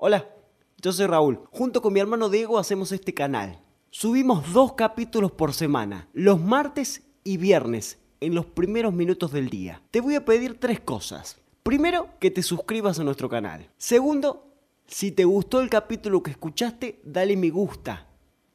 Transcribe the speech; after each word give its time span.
Hola, 0.00 0.28
yo 0.80 0.92
soy 0.92 1.06
Raúl. 1.06 1.40
Junto 1.50 1.82
con 1.82 1.92
mi 1.92 1.98
hermano 1.98 2.28
Diego 2.28 2.56
hacemos 2.56 2.92
este 2.92 3.14
canal. 3.14 3.60
Subimos 3.90 4.52
dos 4.52 4.74
capítulos 4.74 5.32
por 5.32 5.52
semana, 5.52 6.08
los 6.12 6.40
martes 6.40 7.02
y 7.24 7.36
viernes, 7.36 7.98
en 8.20 8.32
los 8.32 8.46
primeros 8.46 8.94
minutos 8.94 9.32
del 9.32 9.50
día. 9.50 9.82
Te 9.90 10.00
voy 10.00 10.14
a 10.14 10.24
pedir 10.24 10.60
tres 10.60 10.78
cosas. 10.78 11.38
Primero, 11.64 12.10
que 12.20 12.30
te 12.30 12.44
suscribas 12.44 13.00
a 13.00 13.02
nuestro 13.02 13.28
canal. 13.28 13.72
Segundo, 13.76 14.46
si 14.86 15.10
te 15.10 15.24
gustó 15.24 15.60
el 15.60 15.68
capítulo 15.68 16.22
que 16.22 16.30
escuchaste, 16.30 17.00
dale 17.02 17.36
me 17.36 17.50
gusta. 17.50 18.06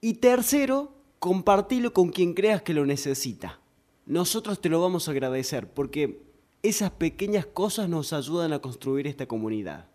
Y 0.00 0.14
tercero, 0.14 0.92
compartilo 1.18 1.92
con 1.92 2.10
quien 2.10 2.34
creas 2.34 2.62
que 2.62 2.72
lo 2.72 2.86
necesita. 2.86 3.58
Nosotros 4.06 4.60
te 4.60 4.68
lo 4.68 4.80
vamos 4.80 5.08
a 5.08 5.10
agradecer 5.10 5.68
porque 5.68 6.22
esas 6.62 6.92
pequeñas 6.92 7.46
cosas 7.46 7.88
nos 7.88 8.12
ayudan 8.12 8.52
a 8.52 8.60
construir 8.60 9.08
esta 9.08 9.26
comunidad. 9.26 9.88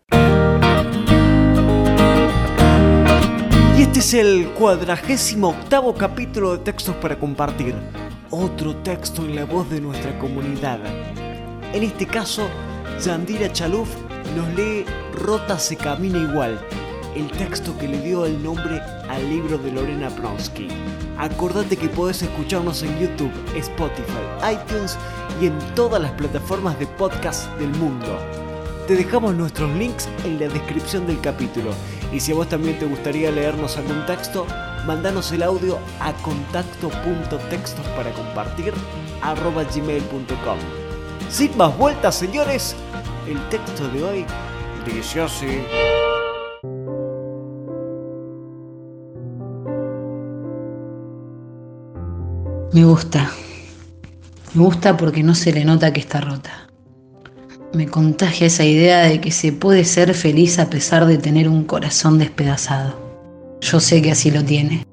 Y 3.78 3.82
este 3.82 4.00
es 4.00 4.12
el 4.14 4.48
cuadragésimo 4.54 5.50
octavo 5.50 5.94
capítulo 5.94 6.50
de 6.50 6.64
Textos 6.64 6.96
para 6.96 7.16
Compartir. 7.16 7.76
Otro 8.28 8.74
texto 8.78 9.24
en 9.24 9.36
la 9.36 9.44
voz 9.44 9.70
de 9.70 9.80
nuestra 9.80 10.18
comunidad. 10.18 10.80
En 11.72 11.84
este 11.84 12.04
caso, 12.04 12.48
Yandira 13.00 13.52
Chaluf 13.52 13.88
nos 14.34 14.52
lee 14.56 14.84
Rota 15.14 15.60
se 15.60 15.76
camina 15.76 16.18
igual, 16.18 16.60
el 17.14 17.30
texto 17.30 17.78
que 17.78 17.86
le 17.86 18.00
dio 18.00 18.26
el 18.26 18.42
nombre 18.42 18.80
al 19.08 19.30
libro 19.30 19.58
de 19.58 19.70
Lorena 19.70 20.10
Pronsky. 20.10 20.66
Acordate 21.16 21.76
que 21.76 21.88
podés 21.88 22.20
escucharnos 22.20 22.82
en 22.82 22.98
YouTube, 22.98 23.30
Spotify, 23.54 24.54
iTunes 24.54 24.98
y 25.40 25.46
en 25.46 25.58
todas 25.76 26.02
las 26.02 26.10
plataformas 26.14 26.76
de 26.80 26.88
podcast 26.88 27.48
del 27.60 27.70
mundo. 27.76 28.18
Te 28.88 28.96
dejamos 28.96 29.36
nuestros 29.36 29.70
links 29.76 30.08
en 30.24 30.40
la 30.40 30.48
descripción 30.48 31.06
del 31.06 31.20
capítulo. 31.20 31.70
Y 32.12 32.20
si 32.20 32.32
a 32.32 32.34
vos 32.34 32.48
también 32.48 32.78
te 32.78 32.86
gustaría 32.86 33.30
leernos 33.30 33.76
algún 33.76 34.04
texto, 34.06 34.46
mandanos 34.86 35.30
el 35.32 35.42
audio 35.42 35.78
a 36.00 36.12
contacto.textos 36.14 37.86
para 37.88 38.10
compartir 38.12 38.72
gmail.com. 39.22 40.58
Sin 41.28 41.56
más 41.56 41.76
vueltas, 41.76 42.14
señores, 42.14 42.74
el 43.28 43.38
texto 43.50 43.88
de 43.88 44.02
hoy 44.02 44.26
dice. 44.94 45.64
Me 52.72 52.84
gusta. 52.84 53.30
Me 54.54 54.62
gusta 54.62 54.96
porque 54.96 55.22
no 55.22 55.34
se 55.34 55.52
le 55.52 55.64
nota 55.64 55.92
que 55.92 56.00
está 56.00 56.20
rota. 56.20 56.67
Me 57.74 57.86
contagia 57.86 58.46
esa 58.46 58.64
idea 58.64 59.02
de 59.02 59.20
que 59.20 59.30
se 59.30 59.52
puede 59.52 59.84
ser 59.84 60.14
feliz 60.14 60.58
a 60.58 60.70
pesar 60.70 61.04
de 61.04 61.18
tener 61.18 61.50
un 61.50 61.64
corazón 61.64 62.18
despedazado. 62.18 62.98
Yo 63.60 63.78
sé 63.78 64.00
que 64.00 64.10
así 64.10 64.30
lo 64.30 64.42
tiene. 64.42 64.86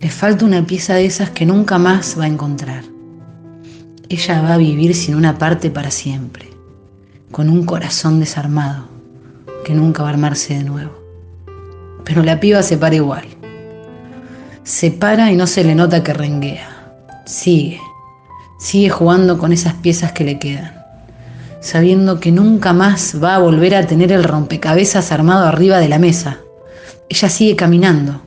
Le 0.00 0.10
falta 0.10 0.44
una 0.44 0.66
pieza 0.66 0.94
de 0.94 1.06
esas 1.06 1.30
que 1.30 1.46
nunca 1.46 1.78
más 1.78 2.18
va 2.18 2.24
a 2.24 2.28
encontrar. 2.28 2.82
Ella 4.08 4.42
va 4.42 4.54
a 4.54 4.58
vivir 4.58 4.96
sin 4.96 5.14
una 5.14 5.38
parte 5.38 5.70
para 5.70 5.92
siempre, 5.92 6.48
con 7.30 7.48
un 7.48 7.64
corazón 7.64 8.18
desarmado, 8.18 8.88
que 9.64 9.72
nunca 9.72 10.02
va 10.02 10.08
a 10.08 10.12
armarse 10.12 10.54
de 10.54 10.64
nuevo. 10.64 10.92
Pero 12.04 12.24
la 12.24 12.40
piba 12.40 12.64
se 12.64 12.78
para 12.78 12.96
igual. 12.96 13.26
Se 14.64 14.90
para 14.90 15.30
y 15.30 15.36
no 15.36 15.46
se 15.46 15.62
le 15.62 15.76
nota 15.76 16.02
que 16.02 16.12
renguea. 16.12 16.98
Sigue, 17.26 17.80
sigue 18.58 18.90
jugando 18.90 19.38
con 19.38 19.52
esas 19.52 19.74
piezas 19.74 20.10
que 20.10 20.24
le 20.24 20.40
quedan 20.40 20.85
sabiendo 21.66 22.20
que 22.20 22.30
nunca 22.30 22.72
más 22.72 23.20
va 23.22 23.34
a 23.34 23.40
volver 23.40 23.74
a 23.74 23.86
tener 23.88 24.12
el 24.12 24.22
rompecabezas 24.22 25.10
armado 25.10 25.46
arriba 25.46 25.78
de 25.78 25.88
la 25.88 25.98
mesa. 25.98 26.38
Ella 27.08 27.28
sigue 27.28 27.56
caminando, 27.56 28.22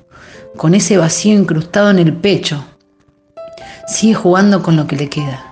con 0.57 0.75
ese 0.75 0.97
vacío 0.97 1.39
incrustado 1.39 1.89
en 1.89 1.99
el 1.99 2.13
pecho. 2.13 2.65
Sigue 3.87 4.13
jugando 4.13 4.61
con 4.61 4.75
lo 4.75 4.87
que 4.87 4.97
le 4.97 5.07
queda. 5.07 5.45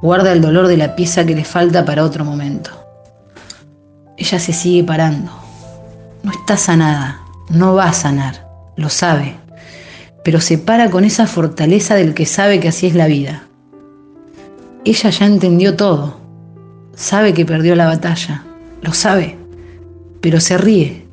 Guarda 0.00 0.32
el 0.32 0.40
dolor 0.40 0.66
de 0.66 0.78
la 0.78 0.96
pieza 0.96 1.26
que 1.26 1.34
le 1.34 1.44
falta 1.44 1.84
para 1.84 2.04
otro 2.04 2.24
momento. 2.24 2.70
Ella 4.16 4.38
se 4.38 4.54
sigue 4.54 4.82
parando. 4.82 5.30
No 6.22 6.32
está 6.32 6.56
sanada, 6.56 7.20
no 7.50 7.74
va 7.74 7.84
a 7.84 7.92
sanar, 7.92 8.48
lo 8.76 8.88
sabe, 8.88 9.36
pero 10.24 10.40
se 10.40 10.56
para 10.56 10.90
con 10.90 11.04
esa 11.04 11.26
fortaleza 11.26 11.96
del 11.96 12.14
que 12.14 12.24
sabe 12.24 12.60
que 12.60 12.68
así 12.68 12.86
es 12.86 12.94
la 12.94 13.08
vida. 13.08 13.44
Ella 14.86 15.10
ya 15.10 15.26
entendió 15.26 15.76
todo 15.76 16.23
sabe 16.96 17.34
que 17.34 17.46
perdió 17.46 17.74
la 17.74 17.86
batalla, 17.86 18.44
lo 18.82 18.92
sabe, 18.92 19.36
pero 20.20 20.40
se 20.40 20.58
ríe 20.58 21.06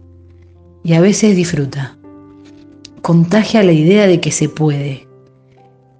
y 0.83 0.93
a 0.93 1.01
veces 1.01 1.35
disfruta. 1.35 1.97
Contagia 3.01 3.63
la 3.63 3.71
idea 3.71 4.07
de 4.07 4.19
que 4.19 4.31
se 4.31 4.49
puede, 4.49 5.07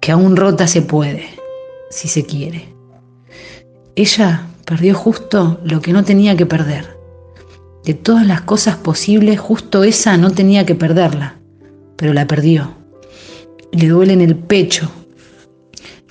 que 0.00 0.12
aún 0.12 0.36
rota 0.36 0.66
se 0.66 0.82
puede, 0.82 1.26
si 1.90 2.08
se 2.08 2.24
quiere. 2.24 2.68
Ella 3.96 4.46
perdió 4.64 4.94
justo 4.94 5.60
lo 5.64 5.80
que 5.80 5.92
no 5.92 6.04
tenía 6.04 6.36
que 6.36 6.46
perder. 6.46 6.96
De 7.84 7.94
todas 7.94 8.26
las 8.26 8.42
cosas 8.42 8.76
posibles, 8.76 9.40
justo 9.40 9.82
esa 9.82 10.16
no 10.16 10.30
tenía 10.30 10.64
que 10.64 10.74
perderla, 10.74 11.36
pero 11.96 12.12
la 12.12 12.26
perdió. 12.26 12.74
Le 13.72 13.88
duele 13.88 14.12
en 14.12 14.20
el 14.20 14.36
pecho 14.36 14.90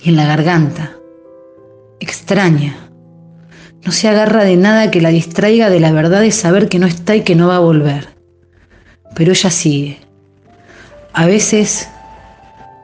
y 0.02 0.10
en 0.10 0.16
la 0.16 0.26
garganta. 0.26 0.92
Extraña, 1.98 2.91
no 3.84 3.90
se 3.90 4.08
agarra 4.08 4.44
de 4.44 4.56
nada 4.56 4.90
que 4.90 5.00
la 5.00 5.10
distraiga 5.10 5.68
de 5.68 5.80
la 5.80 5.92
verdad 5.92 6.20
de 6.20 6.30
saber 6.30 6.68
que 6.68 6.78
no 6.78 6.86
está 6.86 7.16
y 7.16 7.22
que 7.22 7.34
no 7.34 7.48
va 7.48 7.56
a 7.56 7.60
volver. 7.60 8.10
Pero 9.14 9.32
ella 9.32 9.50
sigue. 9.50 9.98
A 11.12 11.26
veces, 11.26 11.88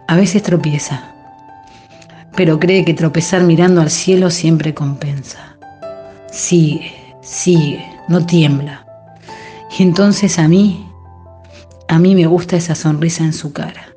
a 0.09 0.17
veces 0.17 0.43
tropieza. 0.43 1.15
Pero 2.37 2.59
cree 2.59 2.85
que 2.85 2.95
tropezar 2.95 3.43
mirando 3.45 3.81
al 3.81 3.91
cielo 3.91 4.31
siempre 4.31 4.75
compensa. 4.75 5.57
Sigue, 6.31 6.93
sigue, 7.23 7.85
no 8.09 8.27
tiembla. 8.27 8.85
Y 9.79 9.83
entonces 9.85 10.39
a 10.39 10.49
mí, 10.49 10.85
a 11.87 11.99
mí 11.99 12.15
me 12.15 12.27
gusta 12.27 12.57
esa 12.57 12.75
sonrisa 12.75 13.25
en 13.25 13.33
su 13.33 13.53
cara. 13.53 13.95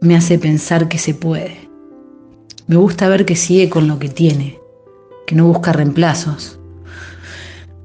Me 0.00 0.16
hace 0.16 0.38
pensar 0.38 0.88
que 0.88 0.98
se 0.98 1.14
puede. 1.14 1.68
Me 2.66 2.76
gusta 2.76 3.08
ver 3.08 3.26
que 3.26 3.36
sigue 3.36 3.68
con 3.68 3.86
lo 3.86 3.98
que 3.98 4.08
tiene 4.08 4.63
que 5.26 5.34
no 5.34 5.46
busca 5.46 5.72
reemplazos. 5.72 6.58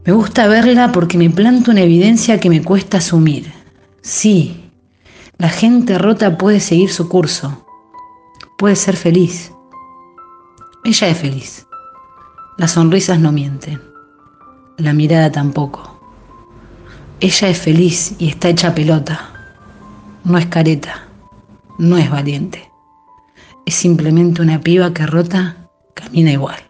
Me 0.05 0.13
gusta 0.13 0.47
verla 0.47 0.91
porque 0.91 1.17
me 1.17 1.29
planta 1.29 1.72
una 1.72 1.81
evidencia 1.81 2.39
que 2.39 2.50
me 2.50 2.63
cuesta 2.63 2.97
asumir. 2.97 3.51
Sí, 4.01 4.72
la 5.38 5.50
gente 5.50 5.97
rota 5.97 6.38
puede 6.38 6.59
seguir 6.59 6.91
su 6.91 7.07
curso, 7.07 7.66
puede 8.57 8.75
ser 8.75 8.95
feliz. 8.95 9.51
Ella 10.83 11.07
es 11.09 11.17
feliz. 11.17 11.67
Las 12.57 12.72
sonrisas 12.72 13.19
no 13.19 13.31
mienten, 13.31 13.81
la 14.77 14.94
mirada 14.94 15.31
tampoco. 15.31 16.00
Ella 17.21 17.50
es 17.50 17.57
feliz 17.57 18.16
y 18.17 18.29
está 18.29 18.50
hecha 18.50 18.73
pelota. 18.73 19.29
No 20.23 20.38
es 20.38 20.45
careta, 20.47 21.07
no 21.77 21.97
es 21.97 22.09
valiente. 22.09 22.71
Es 23.66 23.75
simplemente 23.75 24.41
una 24.41 24.59
piba 24.59 24.94
que 24.94 25.06
rota 25.06 25.69
camina 25.94 26.31
igual. 26.31 26.69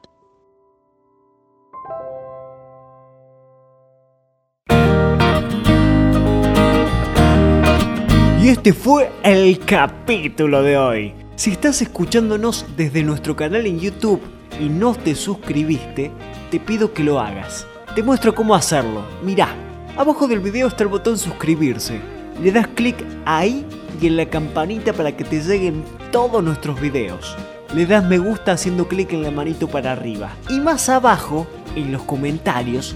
Este 8.69 8.84
fue 8.84 9.12
el 9.24 9.57
capítulo 9.66 10.62
de 10.62 10.78
hoy. 10.78 11.13
Si 11.35 11.50
estás 11.50 11.81
escuchándonos 11.81 12.68
desde 12.78 13.02
nuestro 13.02 13.35
canal 13.35 13.66
en 13.66 13.80
YouTube 13.80 14.22
y 14.59 14.69
no 14.69 14.94
te 14.94 15.16
suscribiste, 15.16 16.12
te 16.52 16.59
pido 16.59 16.94
que 16.94 17.03
lo 17.03 17.19
hagas. 17.19 17.66
Te 17.96 18.03
muestro 18.03 18.35
cómo 18.35 18.53
hacerlo. 18.53 19.02
Mirá, 19.24 19.56
abajo 19.97 20.28
del 20.28 20.40
video 20.40 20.68
está 20.68 20.84
el 20.84 20.90
botón 20.90 21.18
suscribirse. 21.18 22.00
Le 22.44 22.51
das 22.51 22.68
clic 22.68 22.95
ahí 23.25 23.66
y 24.00 24.06
en 24.06 24.18
la 24.18 24.27
campanita 24.27 24.94
para 24.94 25.18
que 25.18 25.24
te 25.24 25.42
lleguen 25.42 25.83
todos 26.12 26.44
nuestros 26.44 26.80
videos. 26.80 27.36
Le 27.74 27.88
das 27.88 28.06
me 28.06 28.19
gusta 28.19 28.51
haciendo 28.51 28.88
clic 28.88 29.13
en 29.13 29.24
la 29.24 29.31
manito 29.31 29.68
para 29.68 29.94
arriba. 29.94 30.30
Y 30.48 30.60
más 30.60 30.89
abajo, 30.89 31.48
en 31.75 31.92
los 31.92 32.04
comentarios, 32.04 32.95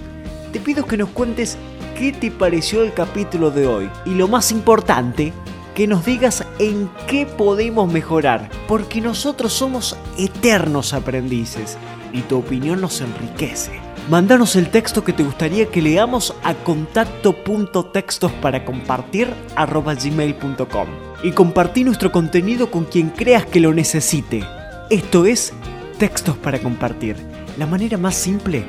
te 0.52 0.60
pido 0.60 0.86
que 0.86 0.98
nos 0.98 1.08
cuentes 1.08 1.58
qué 1.98 2.12
te 2.12 2.30
pareció 2.30 2.84
el 2.84 2.94
capítulo 2.94 3.50
de 3.50 3.66
hoy. 3.66 3.90
Y 4.04 4.10
lo 4.10 4.28
más 4.28 4.52
importante, 4.52 5.32
que 5.74 5.86
nos 5.86 6.04
digas 6.04 6.44
en 6.58 6.88
qué 7.06 7.26
podemos 7.26 7.92
mejorar, 7.92 8.48
porque 8.68 9.00
nosotros 9.00 9.52
somos 9.52 9.96
eternos 10.16 10.94
aprendices 10.94 11.76
y 12.12 12.22
tu 12.22 12.38
opinión 12.38 12.80
nos 12.80 13.00
enriquece. 13.00 13.72
Mándanos 14.08 14.54
el 14.56 14.68
texto 14.70 15.02
que 15.02 15.14
te 15.14 15.22
gustaría 15.22 15.66
que 15.66 15.80
leamos 15.80 16.34
a 16.44 16.54
contacto.textos 16.54 18.30
para 18.32 18.64
compartir 18.64 19.32
gmail.com 19.56 20.88
y 21.22 21.32
compartí 21.32 21.84
nuestro 21.84 22.12
contenido 22.12 22.70
con 22.70 22.84
quien 22.84 23.08
creas 23.08 23.46
que 23.46 23.60
lo 23.60 23.72
necesite. 23.72 24.44
Esto 24.90 25.24
es 25.24 25.54
Textos 25.98 26.36
para 26.36 26.58
Compartir, 26.58 27.16
la 27.56 27.66
manera 27.66 27.96
más 27.96 28.14
simple 28.14 28.64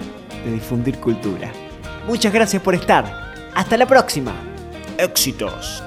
de 0.45 0.51
difundir 0.53 0.99
cultura. 0.99 1.51
Muchas 2.07 2.31
gracias 2.31 2.61
por 2.61 2.75
estar 2.75 3.25
Hasta 3.55 3.77
la 3.77 3.85
próxima. 3.85 4.33
Éxitos. 4.97 5.83